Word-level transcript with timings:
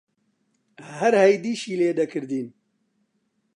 هەر 0.97 1.13
هەیدیشی 1.23 1.77
لێ 1.79 1.89
دەکردین: 1.99 2.47